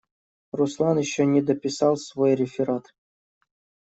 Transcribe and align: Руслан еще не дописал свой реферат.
Руслан 0.55 0.97
еще 0.97 1.27
не 1.27 1.43
дописал 1.43 1.95
свой 1.95 2.33
реферат. 2.33 2.87